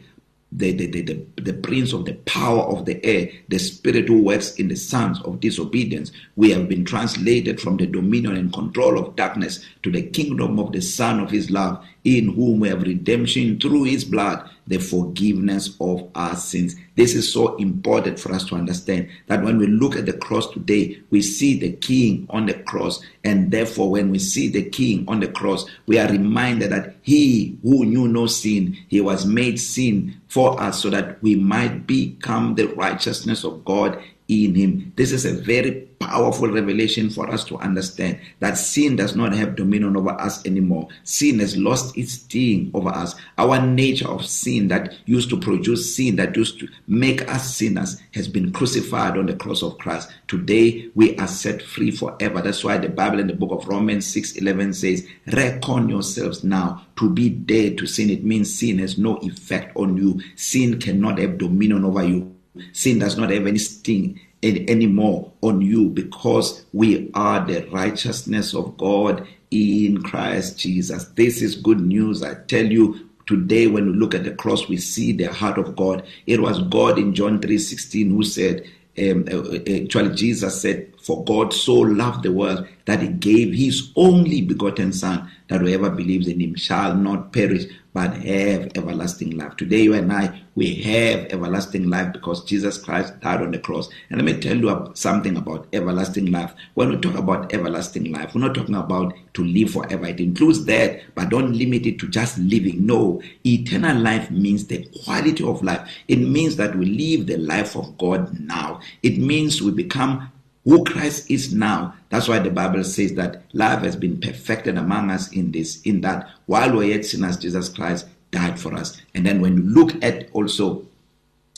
the, 0.53 0.73
the, 0.73 0.87
the, 0.87 1.01
the, 1.01 1.41
the 1.41 1.53
prince 1.53 1.93
of 1.93 2.03
the 2.03 2.13
power 2.13 2.63
of 2.63 2.85
the 2.85 3.03
air, 3.05 3.29
the 3.47 3.57
spirit 3.57 4.09
who 4.09 4.21
works 4.21 4.55
in 4.55 4.67
the 4.67 4.75
sons 4.75 5.21
of 5.21 5.39
disobedience. 5.39 6.11
We 6.35 6.51
have 6.51 6.67
been 6.67 6.83
translated 6.83 7.61
from 7.61 7.77
the 7.77 7.87
dominion 7.87 8.35
and 8.35 8.51
control 8.51 8.99
of 8.99 9.15
darkness 9.15 9.65
to 9.83 9.91
the 9.91 10.03
kingdom 10.03 10.59
of 10.59 10.73
the 10.73 10.81
Son 10.81 11.21
of 11.21 11.31
His 11.31 11.49
love, 11.49 11.83
in 12.03 12.33
whom 12.33 12.59
we 12.59 12.69
have 12.69 12.81
redemption 12.81 13.59
through 13.59 13.83
His 13.83 14.03
blood, 14.03 14.49
the 14.67 14.77
forgiveness 14.77 15.75
of 15.79 16.09
our 16.15 16.35
sins. 16.35 16.75
This 16.95 17.13
is 17.13 17.31
so 17.31 17.55
important 17.57 18.19
for 18.19 18.31
us 18.31 18.45
to 18.45 18.55
understand 18.55 19.09
that 19.27 19.43
when 19.43 19.57
we 19.57 19.67
look 19.67 19.95
at 19.95 20.05
the 20.05 20.13
cross 20.13 20.49
today, 20.49 21.01
we 21.09 21.21
see 21.21 21.59
the 21.59 21.73
King 21.73 22.25
on 22.29 22.45
the 22.45 22.53
cross, 22.53 23.01
and 23.23 23.51
therefore, 23.51 23.91
when 23.91 24.11
we 24.11 24.19
see 24.19 24.49
the 24.49 24.63
King 24.63 25.05
on 25.07 25.19
the 25.19 25.27
cross, 25.27 25.65
we 25.85 25.99
are 25.99 26.09
reminded 26.09 26.71
that 26.71 26.95
He 27.01 27.57
who 27.63 27.85
knew 27.85 28.07
no 28.07 28.27
sin, 28.27 28.77
He 28.87 29.01
was 29.01 29.25
made 29.25 29.59
sin 29.59 30.21
for 30.27 30.59
us 30.61 30.81
so 30.81 30.89
that 30.89 31.21
we 31.21 31.35
might 31.35 31.85
become 31.85 32.55
the 32.55 32.67
righteousness 32.67 33.43
of 33.43 33.65
God 33.65 34.01
in 34.31 34.55
him. 34.55 34.93
This 34.95 35.11
is 35.11 35.25
a 35.25 35.33
very 35.33 35.87
powerful 35.99 36.49
revelation 36.49 37.09
for 37.09 37.29
us 37.29 37.43
to 37.43 37.57
understand 37.57 38.19
that 38.39 38.57
sin 38.57 38.95
does 38.95 39.15
not 39.15 39.33
have 39.33 39.55
dominion 39.55 39.95
over 39.95 40.11
us 40.11 40.43
anymore. 40.45 40.87
Sin 41.03 41.39
has 41.39 41.57
lost 41.57 41.97
its 41.97 42.13
sting 42.13 42.71
over 42.73 42.89
us. 42.89 43.13
Our 43.37 43.61
nature 43.61 44.07
of 44.07 44.25
sin 44.25 44.69
that 44.69 44.93
used 45.05 45.29
to 45.29 45.39
produce 45.39 45.95
sin, 45.95 46.15
that 46.15 46.35
used 46.35 46.59
to 46.59 46.69
make 46.87 47.29
us 47.29 47.55
sinners, 47.55 48.01
has 48.13 48.27
been 48.27 48.51
crucified 48.51 49.17
on 49.17 49.25
the 49.25 49.35
cross 49.35 49.61
of 49.61 49.77
Christ. 49.77 50.09
Today 50.27 50.89
we 50.95 51.15
are 51.17 51.27
set 51.27 51.61
free 51.61 51.91
forever. 51.91 52.41
That's 52.41 52.63
why 52.63 52.77
the 52.77 52.89
Bible 52.89 53.19
in 53.19 53.27
the 53.27 53.33
book 53.33 53.51
of 53.51 53.67
Romans 53.67 54.07
6 54.07 54.37
11 54.37 54.73
says, 54.73 55.07
Reckon 55.27 55.89
yourselves 55.89 56.43
now 56.43 56.85
to 56.97 57.09
be 57.09 57.29
dead 57.29 57.77
to 57.77 57.85
sin. 57.85 58.09
It 58.09 58.23
means 58.23 58.57
sin 58.57 58.79
has 58.79 58.97
no 58.97 59.17
effect 59.17 59.75
on 59.75 59.97
you, 59.97 60.21
sin 60.35 60.79
cannot 60.79 61.19
have 61.19 61.37
dominion 61.37 61.85
over 61.85 62.03
you. 62.03 62.35
Sin 62.73 62.99
does 62.99 63.17
not 63.17 63.29
have 63.29 63.47
any 63.47 63.57
sting 63.57 64.19
anymore 64.43 65.31
on 65.41 65.61
you 65.61 65.89
because 65.89 66.65
we 66.73 67.11
are 67.13 67.45
the 67.45 67.67
righteousness 67.69 68.53
of 68.53 68.75
God 68.77 69.27
in 69.51 70.01
Christ 70.01 70.59
Jesus. 70.59 71.05
This 71.15 71.41
is 71.41 71.55
good 71.55 71.79
news. 71.79 72.23
I 72.23 72.35
tell 72.45 72.65
you, 72.65 73.07
today 73.27 73.67
when 73.67 73.85
we 73.85 73.93
look 73.93 74.15
at 74.15 74.23
the 74.23 74.33
cross, 74.33 74.67
we 74.67 74.77
see 74.77 75.11
the 75.11 75.31
heart 75.31 75.57
of 75.57 75.75
God. 75.75 76.05
It 76.25 76.41
was 76.41 76.61
God 76.63 76.97
in 76.97 77.13
John 77.13 77.39
3:16 77.39 78.09
who 78.09 78.23
said, 78.23 78.67
um, 78.99 79.25
uh, 79.31 79.37
uh, 79.37 79.59
actually 79.83 80.15
Jesus 80.15 80.61
said, 80.61 80.93
For 81.01 81.23
God 81.23 81.53
so 81.53 81.75
loved 81.75 82.23
the 82.23 82.31
world 82.31 82.67
that 82.85 83.01
he 83.01 83.07
gave 83.07 83.53
his 83.53 83.91
only 83.95 84.41
begotten 84.41 84.91
Son, 84.91 85.29
that 85.47 85.61
whoever 85.61 85.89
believes 85.89 86.27
in 86.27 86.41
him 86.41 86.55
shall 86.55 86.95
not 86.95 87.31
perish, 87.31 87.65
but 87.93 88.13
have 88.13 88.71
everlasting 88.75 89.37
life. 89.37 89.57
Today, 89.57 89.81
you 89.81 89.93
and 89.93 90.11
I, 90.11 90.41
we 90.55 90.75
have 90.75 91.25
everlasting 91.31 91.89
life 91.89 92.13
because 92.13 92.43
Jesus 92.45 92.77
Christ 92.77 93.19
died 93.19 93.41
on 93.41 93.51
the 93.51 93.59
cross. 93.59 93.89
And 94.09 94.21
let 94.21 94.25
me 94.25 94.39
tell 94.39 94.57
you 94.57 94.91
something 94.93 95.35
about 95.35 95.67
everlasting 95.73 96.31
life. 96.31 96.53
When 96.75 96.89
we 96.89 96.97
talk 96.97 97.15
about 97.15 97.53
everlasting 97.53 98.11
life, 98.11 98.33
we're 98.33 98.41
not 98.41 98.55
talking 98.55 98.75
about 98.75 99.13
to 99.33 99.43
live 99.43 99.71
forever. 99.71 100.05
It 100.07 100.19
includes 100.19 100.65
that, 100.65 101.01
but 101.15 101.29
don't 101.29 101.53
limit 101.53 101.85
it 101.85 101.99
to 101.99 102.07
just 102.07 102.37
living. 102.37 102.85
No, 102.85 103.21
eternal 103.45 103.97
life 103.97 104.31
means 104.31 104.67
the 104.67 104.87
quality 105.03 105.43
of 105.43 105.61
life. 105.63 105.89
It 106.07 106.17
means 106.17 106.55
that 106.57 106.75
we 106.75 106.85
live 106.85 107.27
the 107.27 107.37
life 107.37 107.75
of 107.75 107.97
God 107.97 108.39
now. 108.39 108.79
It 109.03 109.17
means 109.17 109.61
we 109.61 109.71
become 109.71 110.31
who 110.63 110.83
Christ 110.83 111.29
is 111.29 111.53
now. 111.53 111.95
That's 112.09 112.27
why 112.27 112.39
the 112.39 112.51
Bible 112.51 112.83
says 112.83 113.13
that 113.15 113.43
love 113.53 113.81
has 113.81 113.95
been 113.95 114.19
perfected 114.19 114.77
among 114.77 115.09
us 115.11 115.31
in 115.31 115.51
this, 115.51 115.81
in 115.81 116.01
that 116.01 116.29
while 116.45 116.75
we're 116.75 116.95
yet 116.95 117.05
sinners, 117.05 117.37
Jesus 117.37 117.69
Christ 117.69 118.07
died 118.31 118.59
for 118.59 118.73
us. 118.73 119.01
And 119.13 119.25
then 119.25 119.41
when 119.41 119.57
you 119.57 119.63
look 119.63 120.01
at 120.03 120.29
also 120.33 120.85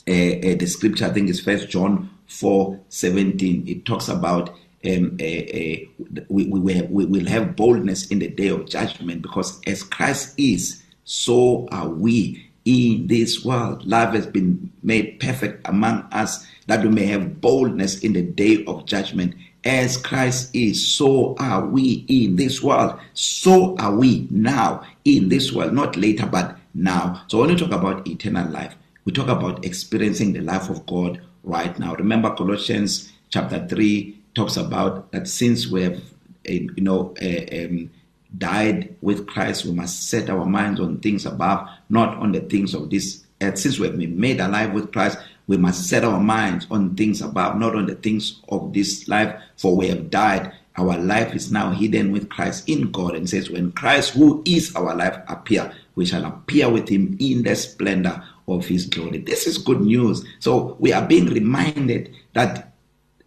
uh, 0.08 0.12
uh, 0.12 0.54
the 0.56 0.66
scripture, 0.66 1.06
I 1.06 1.10
think 1.10 1.28
it's 1.28 1.40
First 1.40 1.68
John 1.68 2.10
4 2.26 2.80
17, 2.88 3.68
it 3.68 3.84
talks 3.84 4.08
about 4.08 4.50
um, 4.86 5.16
uh, 5.20 5.24
uh, 5.24 6.24
we, 6.28 6.46
we, 6.46 6.82
we 6.82 7.04
will 7.06 7.26
have 7.26 7.56
boldness 7.56 8.06
in 8.08 8.18
the 8.18 8.28
day 8.28 8.48
of 8.48 8.66
judgment 8.68 9.22
because 9.22 9.60
as 9.66 9.82
Christ 9.82 10.38
is, 10.38 10.82
so 11.04 11.68
are 11.70 11.88
we 11.88 12.43
in 12.64 13.06
this 13.06 13.44
world. 13.44 13.84
Love 13.84 14.14
has 14.14 14.26
been 14.26 14.70
made 14.82 15.20
perfect 15.20 15.66
among 15.68 16.02
us 16.12 16.46
that 16.66 16.82
we 16.82 16.88
may 16.88 17.06
have 17.06 17.40
boldness 17.40 18.00
in 18.00 18.12
the 18.14 18.22
day 18.22 18.64
of 18.66 18.86
judgment. 18.86 19.34
As 19.64 19.96
Christ 19.96 20.50
is, 20.54 20.86
so 20.86 21.34
are 21.38 21.64
we 21.64 22.04
in 22.08 22.36
this 22.36 22.62
world. 22.62 22.98
So 23.14 23.76
are 23.78 23.94
we 23.94 24.26
now 24.30 24.84
in 25.04 25.28
this 25.28 25.52
world, 25.52 25.72
not 25.72 25.96
later, 25.96 26.26
but 26.26 26.56
now. 26.74 27.22
So 27.28 27.38
when 27.38 27.50
we 27.50 27.56
talk 27.56 27.72
about 27.72 28.06
eternal 28.06 28.50
life, 28.50 28.74
we 29.04 29.12
talk 29.12 29.28
about 29.28 29.64
experiencing 29.64 30.32
the 30.32 30.40
life 30.40 30.68
of 30.68 30.84
God 30.86 31.20
right 31.42 31.78
now. 31.78 31.94
Remember 31.94 32.34
Colossians 32.34 33.12
chapter 33.30 33.66
3 33.66 34.18
talks 34.34 34.56
about 34.56 35.10
that 35.12 35.28
since 35.28 35.66
we 35.68 35.82
have 35.82 36.00
you 36.46 36.70
know 36.78 37.14
uh, 37.22 37.64
um, 37.64 37.90
died 38.38 38.96
with 39.00 39.26
Christ, 39.26 39.64
we 39.64 39.72
must 39.72 40.08
set 40.08 40.30
our 40.30 40.46
minds 40.46 40.80
on 40.80 40.98
things 41.00 41.26
above, 41.26 41.68
not 41.88 42.16
on 42.18 42.32
the 42.32 42.40
things 42.40 42.74
of 42.74 42.90
this 42.90 43.24
earth. 43.40 43.58
Since 43.58 43.78
we 43.78 43.86
have 43.86 43.98
been 43.98 44.18
made 44.18 44.40
alive 44.40 44.72
with 44.72 44.92
Christ, 44.92 45.18
we 45.46 45.56
must 45.56 45.88
set 45.88 46.04
our 46.04 46.20
minds 46.20 46.66
on 46.70 46.94
things 46.96 47.20
above, 47.20 47.58
not 47.58 47.74
on 47.74 47.86
the 47.86 47.94
things 47.94 48.40
of 48.48 48.72
this 48.72 49.08
life, 49.08 49.34
for 49.56 49.76
we 49.76 49.88
have 49.88 50.10
died. 50.10 50.52
Our 50.76 50.98
life 50.98 51.34
is 51.34 51.52
now 51.52 51.70
hidden 51.70 52.10
with 52.10 52.28
Christ 52.28 52.68
in 52.68 52.90
God. 52.90 53.14
And 53.14 53.28
says, 53.28 53.50
When 53.50 53.72
Christ, 53.72 54.14
who 54.14 54.42
is 54.44 54.74
our 54.74 54.94
life, 54.94 55.18
appear, 55.28 55.72
we 55.94 56.06
shall 56.06 56.24
appear 56.24 56.68
with 56.68 56.88
him 56.88 57.16
in 57.20 57.42
the 57.42 57.54
splendor 57.54 58.22
of 58.48 58.66
his 58.66 58.86
glory. 58.86 59.18
This 59.18 59.46
is 59.46 59.58
good 59.58 59.80
news. 59.80 60.24
So 60.40 60.76
we 60.80 60.92
are 60.92 61.06
being 61.06 61.26
reminded 61.26 62.14
that 62.32 62.72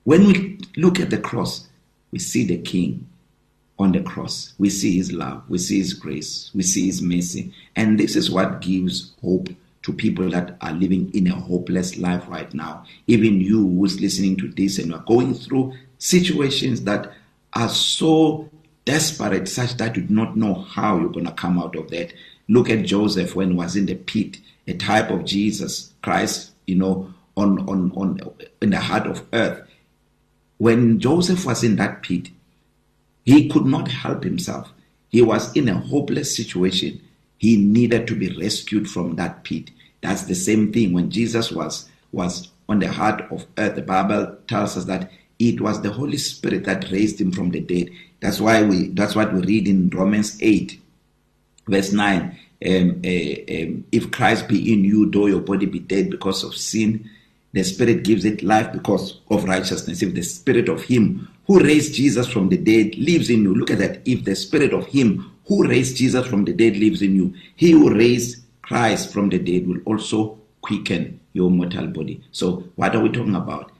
when 0.03 0.27
we 0.27 0.59
look 0.75 0.99
at 0.99 1.09
the 1.09 1.17
cross, 1.17 1.67
we 2.11 2.19
see 2.19 2.45
the 2.45 2.57
King 2.57 3.07
on 3.79 3.91
the 3.91 4.01
cross. 4.01 4.53
We 4.57 4.69
see 4.69 4.97
his 4.97 5.11
love, 5.11 5.43
we 5.47 5.57
see 5.57 5.77
his 5.77 5.93
grace, 5.93 6.51
we 6.53 6.63
see 6.63 6.87
his 6.87 7.01
mercy. 7.01 7.53
And 7.75 7.99
this 7.99 8.15
is 8.15 8.31
what 8.31 8.61
gives 8.61 9.13
hope 9.21 9.49
to 9.83 9.93
people 9.93 10.29
that 10.31 10.57
are 10.61 10.73
living 10.73 11.11
in 11.13 11.27
a 11.27 11.35
hopeless 11.35 11.97
life 11.97 12.27
right 12.27 12.53
now. 12.53 12.83
Even 13.07 13.39
you 13.39 13.59
who's 13.59 14.01
listening 14.01 14.35
to 14.37 14.49
this 14.49 14.79
and 14.79 14.89
you're 14.89 14.99
going 14.99 15.33
through 15.33 15.73
situations 15.97 16.83
that 16.83 17.13
are 17.53 17.69
so 17.69 18.49
desperate, 18.85 19.47
such 19.47 19.77
that 19.77 19.95
you 19.95 20.03
do 20.03 20.13
not 20.13 20.35
know 20.35 20.53
how 20.53 20.99
you're 20.99 21.09
going 21.09 21.25
to 21.25 21.31
come 21.31 21.59
out 21.59 21.75
of 21.75 21.89
that. 21.91 22.13
Look 22.47 22.69
at 22.69 22.85
Joseph 22.85 23.35
when 23.35 23.51
he 23.51 23.55
was 23.57 23.75
in 23.75 23.85
the 23.85 23.95
pit, 23.95 24.39
a 24.67 24.73
type 24.73 25.09
of 25.09 25.25
Jesus 25.25 25.93
Christ, 26.01 26.51
you 26.65 26.75
know, 26.75 27.13
on, 27.35 27.59
on, 27.69 27.91
on 27.91 28.19
in 28.61 28.71
the 28.71 28.79
heart 28.79 29.07
of 29.07 29.25
earth. 29.33 29.61
When 30.57 30.99
Joseph 30.99 31.45
was 31.45 31.63
in 31.63 31.75
that 31.75 32.01
pit, 32.01 32.29
he 33.27 33.49
could 33.49 33.65
not 33.65 33.89
help 33.89 34.23
himself. 34.23 34.71
He 35.09 35.21
was 35.21 35.53
in 35.53 35.67
a 35.67 35.73
hopeless 35.77 36.33
situation. 36.33 37.01
He 37.37 37.57
needed 37.57 38.07
to 38.07 38.15
be 38.15 38.35
rescued 38.39 38.89
from 38.89 39.17
that 39.17 39.43
pit. 39.43 39.69
That's 40.01 40.23
the 40.23 40.33
same 40.33 40.71
thing 40.71 40.93
when 40.93 41.11
Jesus 41.11 41.51
was 41.51 41.89
was 42.13 42.49
on 42.69 42.79
the 42.79 42.89
heart 42.89 43.29
of 43.29 43.45
earth. 43.57 43.75
The 43.75 43.81
Bible 43.81 44.37
tells 44.47 44.77
us 44.77 44.85
that 44.85 45.11
it 45.39 45.59
was 45.59 45.81
the 45.81 45.91
Holy 45.91 46.17
Spirit 46.17 46.63
that 46.63 46.89
raised 46.89 47.19
him 47.19 47.33
from 47.33 47.51
the 47.51 47.59
dead. 47.59 47.89
That's 48.21 48.39
why 48.39 48.63
we 48.63 48.87
that's 48.87 49.13
what 49.13 49.33
we 49.33 49.41
read 49.41 49.67
in 49.67 49.89
Romans 49.89 50.37
8 50.41 50.79
verse 51.67 51.91
9. 51.91 52.39
Um, 52.65 53.01
uh, 53.05 53.53
um, 53.53 53.85
if 53.91 54.09
Christ 54.11 54.47
be 54.47 54.73
in 54.73 54.85
you, 54.85 55.11
though 55.11 55.27
your 55.27 55.41
body 55.41 55.65
be 55.65 55.79
dead 55.79 56.09
because 56.09 56.45
of 56.45 56.55
sin, 56.55 57.09
the 57.53 57.63
Spirit 57.63 58.03
gives 58.03 58.25
it 58.25 58.41
life 58.41 58.71
because 58.71 59.19
of 59.29 59.43
righteousness. 59.43 60.01
If 60.01 60.13
the 60.15 60.23
Spirit 60.23 60.69
of 60.69 60.83
Him 60.83 61.27
who 61.47 61.63
raised 61.63 61.95
Jesus 61.95 62.27
from 62.27 62.49
the 62.49 62.57
dead 62.57 62.95
lives 62.97 63.29
in 63.29 63.41
you, 63.41 63.55
look 63.55 63.71
at 63.71 63.79
that. 63.79 64.01
If 64.05 64.25
the 64.25 64.35
Spirit 64.35 64.73
of 64.73 64.85
Him 64.87 65.31
who 65.45 65.65
raised 65.65 65.95
Jesus 65.97 66.27
from 66.27 66.43
the 66.43 66.53
dead 66.53 66.75
lives 66.75 67.01
in 67.01 67.15
you, 67.15 67.33
He 67.55 67.71
who 67.71 67.93
raised 67.93 68.43
Christ 68.61 69.13
from 69.13 69.29
the 69.29 69.39
dead 69.39 69.65
will 69.65 69.79
also 69.85 70.39
quicken 70.61 71.21
your 71.31 71.49
mortal 71.49 71.87
body. 71.87 72.21
So, 72.31 72.65
what 72.75 72.95
are 72.95 73.01
we 73.01 73.09
talking 73.09 73.35
about? 73.35 73.71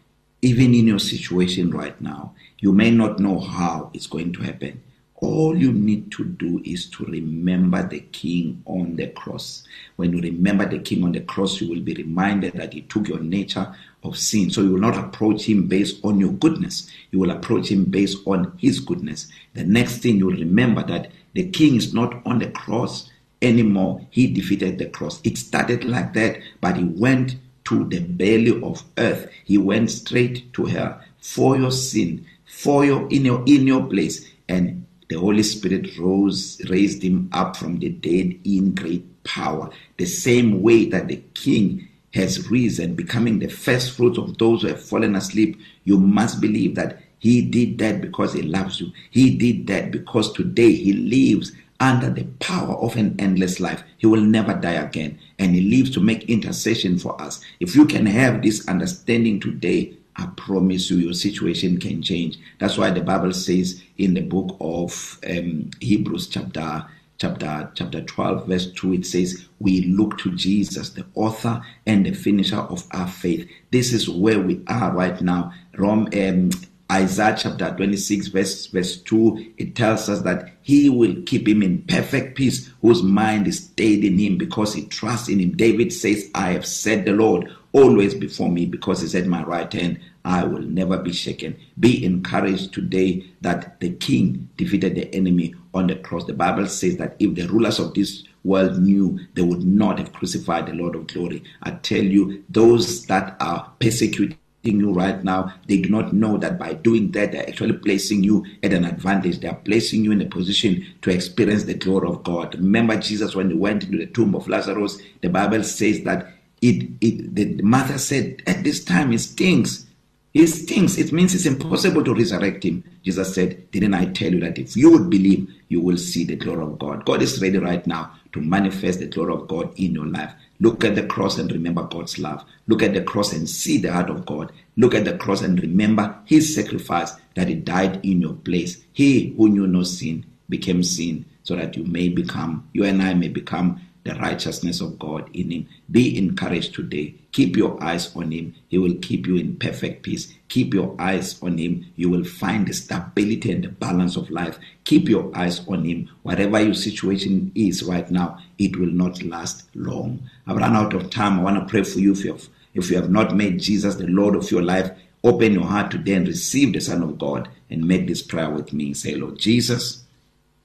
Even 0.41 0.73
in 0.73 0.87
your 0.87 0.99
situation 0.99 1.71
right 1.71 1.99
now, 1.99 2.33
you 2.59 2.71
may 2.71 2.89
not 2.89 3.19
know 3.19 3.39
how 3.39 3.91
it's 3.93 4.07
going 4.07 4.31
to 4.33 4.43
happen. 4.43 4.81
All 5.19 5.57
you 5.57 5.73
need 5.73 6.11
to 6.11 6.25
do 6.25 6.61
is 6.63 6.89
to 6.91 7.05
remember 7.05 7.87
the 7.87 8.01
King 8.01 8.61
on 8.65 8.95
the 8.95 9.07
cross. 9.07 9.63
When 9.95 10.13
you 10.13 10.21
remember 10.21 10.69
the 10.69 10.79
King 10.79 11.03
on 11.03 11.11
the 11.11 11.21
cross, 11.21 11.59
you 11.59 11.69
will 11.69 11.81
be 11.81 11.95
reminded 11.95 12.53
that 12.53 12.73
He 12.73 12.81
took 12.81 13.07
your 13.07 13.19
nature 13.19 13.73
of 14.03 14.17
sin. 14.17 14.51
So 14.51 14.61
you 14.61 14.73
will 14.73 14.79
not 14.79 14.95
approach 14.95 15.49
Him 15.49 15.67
based 15.67 16.03
on 16.03 16.19
your 16.19 16.33
goodness, 16.33 16.91
you 17.11 17.19
will 17.19 17.31
approach 17.31 17.69
Him 17.71 17.85
based 17.85 18.19
on 18.27 18.55
His 18.59 18.79
goodness. 18.79 19.27
The 19.55 19.63
next 19.63 19.99
thing 19.99 20.17
you 20.17 20.29
remember 20.29 20.83
that 20.83 21.11
the 21.33 21.49
King 21.49 21.75
is 21.75 21.93
not 21.93 22.21
on 22.25 22.39
the 22.39 22.51
cross 22.51 23.09
anymore. 23.41 24.05
He 24.09 24.27
defeated 24.27 24.77
the 24.77 24.87
cross. 24.87 25.21
It 25.23 25.37
started 25.37 25.83
like 25.83 26.13
that, 26.13 26.37
but 26.61 26.77
he 26.77 26.83
went 26.83 27.35
to 27.65 27.85
the 27.85 27.99
belly 27.99 28.61
of 28.61 28.83
earth. 28.97 29.29
He 29.45 29.57
went 29.57 29.91
straight 29.91 30.51
to 30.53 30.65
her 30.65 31.03
for 31.19 31.57
your 31.57 31.71
sin, 31.71 32.25
for 32.45 32.85
your 32.85 33.07
in 33.09 33.25
your 33.25 33.43
in 33.45 33.67
your 33.67 33.85
place, 33.85 34.27
and 34.47 34.85
the 35.09 35.15
Holy 35.15 35.43
Spirit 35.43 35.97
rose 35.97 36.61
raised 36.69 37.01
him 37.01 37.29
up 37.31 37.55
from 37.55 37.79
the 37.79 37.89
dead 37.89 38.37
in 38.43 38.75
great 38.75 39.23
power. 39.23 39.69
The 39.97 40.05
same 40.05 40.61
way 40.61 40.85
that 40.89 41.07
the 41.07 41.23
king 41.33 41.87
has 42.13 42.49
risen, 42.49 42.95
becoming 42.95 43.39
the 43.39 43.47
first 43.47 43.91
fruits 43.91 44.17
of 44.17 44.37
those 44.37 44.61
who 44.61 44.67
have 44.69 44.81
fallen 44.81 45.15
asleep, 45.15 45.59
you 45.83 45.97
must 45.99 46.41
believe 46.41 46.75
that 46.75 47.01
he 47.19 47.41
did 47.41 47.77
that 47.79 48.01
because 48.01 48.33
he 48.33 48.41
loves 48.41 48.79
you. 48.79 48.91
He 49.11 49.35
did 49.35 49.67
that 49.67 49.91
because 49.91 50.33
today 50.33 50.73
he 50.73 50.93
lives 50.93 51.51
under 51.79 52.09
the 52.09 52.23
power 52.39 52.75
of 52.75 52.95
an 52.95 53.15
endless 53.19 53.59
life. 53.59 53.83
He 53.97 54.07
will 54.07 54.21
never 54.21 54.53
die 54.53 54.73
again. 54.73 55.19
And 55.39 55.55
he 55.55 55.61
lives 55.61 55.91
to 55.91 55.99
make 55.99 56.29
intercession 56.29 56.97
for 56.97 57.19
us. 57.21 57.43
If 57.59 57.75
you 57.75 57.85
can 57.85 58.05
have 58.05 58.41
this 58.41 58.67
understanding 58.67 59.39
today, 59.39 59.93
I 60.17 60.25
promise 60.35 60.89
you, 60.89 60.97
your 60.97 61.13
situation 61.13 61.79
can 61.79 62.01
change. 62.01 62.39
That's 62.59 62.77
why 62.77 62.89
the 62.91 63.01
Bible 63.01 63.33
says 63.33 63.81
in 63.97 64.15
the 64.15 64.21
book 64.21 64.57
of 64.59 65.19
um, 65.29 65.69
Hebrews, 65.79 66.27
chapter 66.27 66.85
chapter 67.17 67.71
chapter 67.73 68.01
12 68.01 68.47
verse 68.47 68.71
2 68.73 68.93
it 68.93 69.05
says 69.05 69.47
we 69.59 69.81
look 69.85 70.17
to 70.19 70.31
Jesus 70.35 70.91
the 70.91 71.05
author 71.15 71.63
and 71.85 72.05
the 72.05 72.13
finisher 72.13 72.57
of 72.57 72.85
our 72.91 73.07
faith. 73.07 73.49
This 73.71 73.91
is 73.91 74.09
where 74.09 74.39
we 74.39 74.61
are 74.67 74.91
right 74.91 75.19
now. 75.21 75.51
Rome 75.77 76.09
um, 76.13 76.51
Isaiah 76.91 77.35
chapter 77.37 77.73
26 77.75 78.27
verse 78.27 78.67
verse 78.67 79.01
2 79.01 79.53
it 79.57 79.75
tells 79.75 80.09
us 80.09 80.21
that 80.21 80.53
he 80.61 80.89
will 80.89 81.15
keep 81.25 81.47
him 81.47 81.63
in 81.63 81.81
perfect 81.83 82.37
peace 82.37 82.71
whose 82.81 83.01
mind 83.01 83.47
is 83.47 83.65
stayed 83.65 84.03
in 84.05 84.17
him 84.19 84.37
because 84.37 84.73
he 84.73 84.85
trusts 84.85 85.27
in 85.27 85.39
him. 85.39 85.57
David 85.57 85.91
says 85.91 86.29
I 86.35 86.51
have 86.51 86.65
set 86.65 87.05
the 87.05 87.13
Lord. 87.13 87.51
Always 87.77 88.15
before 88.15 88.49
me 88.49 88.65
because 88.65 89.01
he's 89.01 89.15
at 89.15 89.27
my 89.27 89.43
right 89.43 89.71
hand 89.71 89.99
I 90.25 90.43
will 90.43 90.61
never 90.61 90.97
be 90.97 91.13
shaken. 91.13 91.55
Be 91.79 92.03
encouraged 92.03 92.73
today 92.73 93.25
that 93.39 93.79
the 93.79 93.91
king 93.91 94.49
defeated 94.57 94.95
the 94.95 95.15
enemy 95.15 95.55
on 95.73 95.87
the 95.87 95.95
cross. 95.95 96.25
The 96.25 96.33
bible 96.33 96.67
says 96.67 96.97
that 96.97 97.15
if 97.19 97.33
the 97.35 97.47
rulers 97.47 97.79
of 97.79 97.93
this 97.93 98.25
world 98.43 98.77
knew 98.79 99.19
they 99.35 99.41
would 99.41 99.63
not 99.63 99.99
have 99.99 100.11
crucified 100.11 100.65
the 100.65 100.73
lord 100.73 100.95
of 100.95 101.07
glory. 101.07 101.43
I 101.63 101.71
tell 101.71 102.03
you 102.03 102.43
those 102.49 103.05
that 103.05 103.37
are 103.39 103.71
persecuting 103.79 104.37
you 104.63 104.91
right 104.91 105.23
now 105.23 105.53
they 105.67 105.77
do 105.77 105.87
not 105.87 106.11
know 106.13 106.37
that 106.37 106.59
by 106.59 106.73
doing 106.73 107.11
that 107.11 107.31
they're 107.31 107.47
actually 107.47 107.77
placing 107.77 108.23
you 108.23 108.45
at 108.63 108.73
an 108.73 108.83
advantage. 108.83 109.39
They 109.39 109.47
are 109.47 109.55
placing 109.55 110.03
you 110.03 110.11
in 110.11 110.21
a 110.21 110.25
position 110.25 110.85
to 111.03 111.09
experience 111.09 111.63
the 111.63 111.75
glory 111.75 112.09
of 112.09 112.23
God. 112.23 112.55
Remember 112.55 112.97
Jesus 112.97 113.33
when 113.33 113.49
he 113.49 113.55
went 113.55 113.85
into 113.85 113.97
the 113.97 114.07
tomb 114.07 114.35
of 114.35 114.49
Lazarus? 114.49 114.97
The 115.21 115.29
bible 115.29 115.63
says 115.63 116.03
that 116.03 116.33
it 116.61 116.89
it 117.01 117.35
the 117.35 117.61
mother 117.61 117.97
said 117.97 118.41
at 118.47 118.63
this 118.63 118.83
time 118.83 119.13
it 119.13 119.19
stinks. 119.19 119.85
He 120.33 120.45
stinks. 120.45 120.97
It 120.97 121.11
means 121.11 121.33
it's 121.33 121.45
impossible 121.45 122.03
to 122.03 122.13
resurrect 122.13 122.63
him. 122.63 122.83
Jesus 123.03 123.33
said 123.33 123.71
didn't 123.71 123.93
I 123.93 124.05
tell 124.05 124.31
you 124.31 124.39
that 124.41 124.57
if 124.57 124.75
you 124.75 124.91
would 124.91 125.09
believe 125.09 125.49
you 125.69 125.81
will 125.81 125.97
see 125.97 126.25
the 126.25 126.35
glory 126.35 126.63
of 126.63 126.79
God? 126.79 127.05
God 127.05 127.21
is 127.21 127.41
ready 127.41 127.57
right 127.57 127.85
now 127.87 128.11
to 128.33 128.41
manifest 128.41 128.99
the 128.99 129.07
glory 129.07 129.33
of 129.33 129.47
God 129.47 129.73
in 129.79 129.93
your 129.93 130.05
life. 130.05 130.33
Look 130.59 130.83
at 130.83 130.95
the 130.95 131.05
cross 131.05 131.37
and 131.37 131.51
remember 131.51 131.83
God's 131.83 132.17
love. 132.17 132.43
Look 132.67 132.81
at 132.81 132.93
the 132.93 133.03
cross 133.03 133.33
and 133.33 133.47
see 133.49 133.77
the 133.77 133.93
heart 133.93 134.09
of 134.09 134.25
God. 134.25 134.51
Look 134.75 134.95
at 134.95 135.05
the 135.05 135.17
cross 135.17 135.41
and 135.41 135.59
remember 135.61 136.17
his 136.25 136.53
sacrifice 136.55 137.13
that 137.35 137.47
he 137.47 137.55
died 137.55 138.03
in 138.03 138.21
your 138.21 138.33
place. 138.33 138.83
He 138.93 139.33
who 139.37 139.49
knew 139.49 139.67
no 139.67 139.83
sin 139.83 140.25
became 140.49 140.83
sin 140.83 141.25
so 141.43 141.55
that 141.55 141.77
you 141.77 141.83
may 141.83 142.09
become 142.09 142.67
you 142.73 142.83
and 142.83 143.01
I 143.01 143.13
may 143.13 143.27
become 143.29 143.81
the 144.07 144.15
righteousness 144.15 144.81
of 144.81 144.97
God 144.97 145.29
in 145.35 145.51
him. 145.51 145.67
Be 145.91 146.17
encouraged 146.17 146.73
today. 146.73 147.15
Keep 147.31 147.57
your 147.57 147.81
eyes 147.83 148.15
on 148.15 148.31
him. 148.31 148.55
He 148.69 148.77
will 148.77 148.95
keep 148.95 149.27
you 149.27 149.35
in 149.35 149.57
perfect 149.57 150.03
peace. 150.03 150.33
Keep 150.49 150.73
your 150.73 150.95
eyes 150.99 151.41
on 151.43 151.57
him. 151.57 151.85
You 151.95 152.09
will 152.09 152.23
find 152.23 152.67
the 152.67 152.73
stability 152.73 153.51
and 153.51 153.63
the 153.63 153.69
balance 153.69 154.15
of 154.15 154.29
life. 154.29 154.57
Keep 154.85 155.09
your 155.09 155.29
eyes 155.35 155.67
on 155.67 155.83
him. 155.83 156.09
Whatever 156.23 156.61
your 156.61 156.73
situation 156.73 157.51
is 157.53 157.83
right 157.83 158.09
now, 158.09 158.39
it 158.57 158.77
will 158.77 158.91
not 158.91 159.21
last 159.23 159.67
long. 159.75 160.21
I've 160.47 160.57
run 160.57 160.75
out 160.75 160.93
of 160.93 161.09
time. 161.09 161.39
I 161.39 161.43
want 161.43 161.59
to 161.59 161.69
pray 161.69 161.83
for 161.83 161.99
you 161.99 162.13
if 162.13 162.23
you 162.23 162.31
have, 162.31 162.47
if 162.73 162.89
you 162.89 162.95
have 162.95 163.09
not 163.09 163.35
made 163.35 163.59
Jesus 163.59 163.95
the 163.95 164.07
Lord 164.07 164.35
of 164.35 164.49
your 164.49 164.63
life. 164.63 164.89
Open 165.23 165.53
your 165.53 165.65
heart 165.65 165.91
today 165.91 166.13
and 166.13 166.27
receive 166.27 166.73
the 166.73 166.79
Son 166.79 167.03
of 167.03 167.17
God 167.17 167.49
and 167.69 167.85
make 167.85 168.07
this 168.07 168.21
prayer 168.21 168.49
with 168.49 168.71
me. 168.71 168.93
Say, 168.93 169.15
Lord 169.15 169.37
Jesus, 169.37 170.03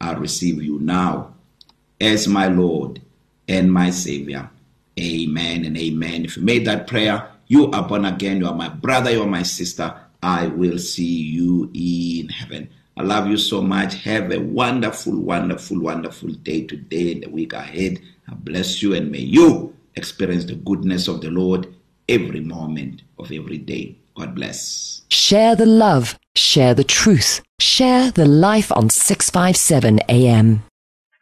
I 0.01 0.12
receive 0.12 0.62
you 0.62 0.79
now 0.79 1.35
as 2.01 2.27
my 2.27 2.49
Lord 2.49 3.01
and 3.48 3.72
my 3.72 3.90
Savior. 3.90 4.48
Amen 4.98 5.64
and 5.64 5.76
amen. 5.76 6.24
If 6.24 6.37
you 6.37 6.42
made 6.42 6.66
that 6.66 6.87
prayer, 6.87 7.28
you 7.46 7.70
are 7.70 7.87
born 7.87 8.05
again. 8.05 8.38
You 8.38 8.46
are 8.46 8.55
my 8.55 8.68
brother. 8.68 9.11
You 9.11 9.22
are 9.22 9.26
my 9.26 9.42
sister. 9.42 9.94
I 10.22 10.46
will 10.46 10.78
see 10.78 11.05
you 11.05 11.70
in 11.74 12.28
heaven. 12.28 12.70
I 12.96 13.02
love 13.02 13.26
you 13.26 13.37
so 13.37 13.62
much. 13.62 14.02
Have 14.05 14.31
a 14.31 14.38
wonderful, 14.38 15.18
wonderful, 15.18 15.81
wonderful 15.81 16.31
day 16.31 16.66
today 16.66 17.12
and 17.12 17.22
the 17.22 17.31
week 17.31 17.52
ahead. 17.55 18.00
I 18.28 18.35
bless 18.35 18.83
you 18.83 18.94
and 18.94 19.11
may 19.11 19.18
you 19.18 19.74
experience 19.96 20.44
the 20.44 20.55
goodness 20.57 21.09
of 21.09 21.20
the 21.20 21.31
Lord 21.31 21.74
every 22.09 22.40
moment 22.40 23.02
of 23.18 23.33
every 23.33 23.59
day. 23.59 23.96
God 24.14 24.35
bless. 24.35 25.02
Share 25.09 25.57
the 25.57 25.66
love, 25.66 26.18
share 26.37 26.74
the 26.74 26.85
truth, 26.85 27.40
share 27.59 28.11
the 28.11 28.26
life 28.26 28.70
on 28.72 28.90
657 28.90 30.00
AM. 30.09 30.62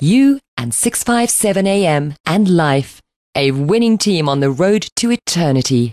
You 0.00 0.40
and 0.58 0.74
657 0.74 1.66
AM 1.66 2.14
and 2.26 2.48
life, 2.48 3.00
a 3.36 3.52
winning 3.52 3.96
team 3.96 4.28
on 4.28 4.40
the 4.40 4.50
road 4.50 4.88
to 4.96 5.12
eternity. 5.12 5.92